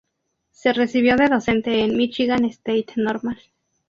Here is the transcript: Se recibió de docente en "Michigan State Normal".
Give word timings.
Se 0.49 0.73
recibió 0.73 1.15
de 1.15 1.27
docente 1.29 1.81
en 1.83 1.95
"Michigan 1.95 2.43
State 2.45 2.93
Normal". 2.95 3.37